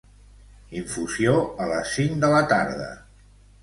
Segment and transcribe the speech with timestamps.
[0.79, 1.35] Infusió
[1.67, 2.93] a les cinc de la tarda.